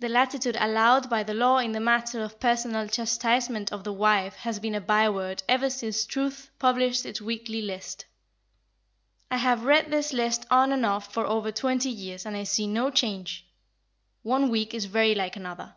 The 0.00 0.10
latitude 0.10 0.58
allowed 0.60 1.08
by 1.08 1.22
the 1.22 1.32
law 1.32 1.56
in 1.56 1.72
the 1.72 1.80
matter 1.80 2.20
of 2.22 2.38
personal 2.38 2.86
chastisement 2.88 3.72
of 3.72 3.84
the 3.84 3.92
wife 3.94 4.34
has 4.36 4.58
been 4.60 4.74
a 4.74 4.82
byword 4.82 5.42
ever 5.48 5.70
since 5.70 6.04
Truth 6.04 6.50
published 6.58 7.06
its 7.06 7.22
weekly 7.22 7.62
list. 7.62 8.04
I 9.30 9.38
have 9.38 9.64
read 9.64 9.90
this 9.90 10.12
list 10.12 10.44
on 10.50 10.72
and 10.72 10.84
off 10.84 11.14
for 11.14 11.24
over 11.24 11.50
twenty 11.50 11.88
years 11.88 12.26
and 12.26 12.36
I 12.36 12.42
see 12.42 12.66
no 12.66 12.90
change. 12.90 13.46
One 14.22 14.50
week 14.50 14.74
is 14.74 14.84
very 14.84 15.14
like 15.14 15.36
another. 15.36 15.74